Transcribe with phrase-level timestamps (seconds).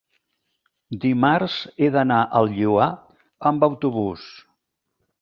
[1.03, 2.91] dimarts he d'anar al Lloar
[3.51, 4.29] amb autobús.